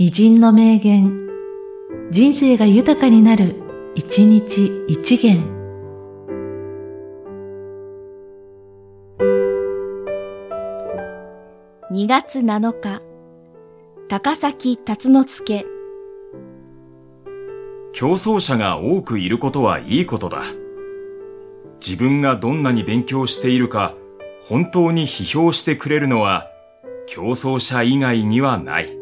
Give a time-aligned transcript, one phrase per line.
[0.00, 1.28] 偉人の名言、
[2.12, 3.56] 人生が豊かになる、
[3.96, 5.42] 一日一元。
[11.90, 13.02] 2月7日、
[14.08, 15.66] 高崎辰之助。
[17.92, 20.42] 競争者が多くいることはいいことだ。
[21.84, 23.96] 自分がどんなに勉強しているか、
[24.42, 26.46] 本当に批評してくれるのは、
[27.08, 28.97] 競争者以外にはない。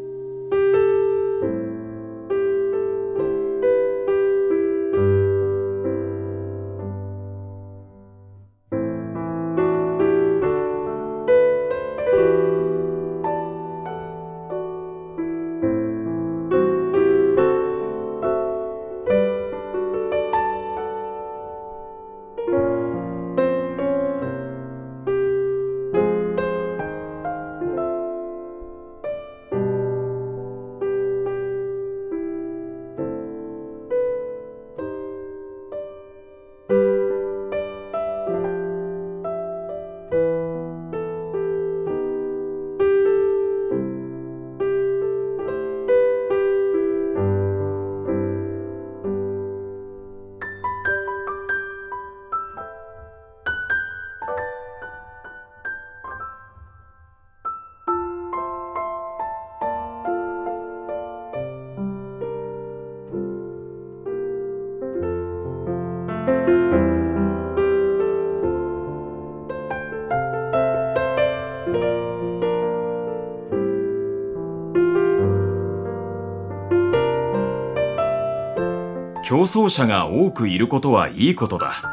[79.27, 81.83] 競争者が多くいることはいいことだ。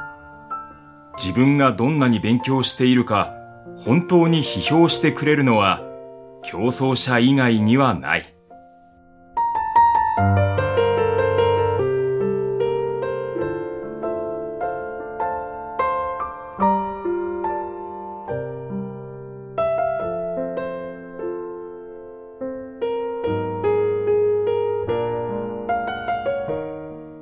[1.18, 3.34] 自分がどんなに勉強しているか、
[3.77, 5.82] 本当に批評してくれるのは、
[6.44, 8.33] 競争者以外にはない。